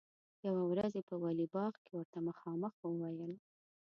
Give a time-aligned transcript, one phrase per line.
[0.47, 3.33] یوه ورځ یې په ولي باغ کې ورته مخامخ وویل.